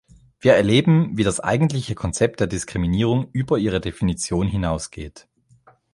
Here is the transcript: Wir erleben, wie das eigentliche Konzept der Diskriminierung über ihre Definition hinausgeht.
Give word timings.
Wir 0.39 0.55
erleben, 0.55 1.15
wie 1.15 1.23
das 1.23 1.39
eigentliche 1.39 1.93
Konzept 1.93 2.39
der 2.39 2.47
Diskriminierung 2.47 3.29
über 3.33 3.59
ihre 3.59 3.79
Definition 3.79 4.47
hinausgeht. 4.47 5.27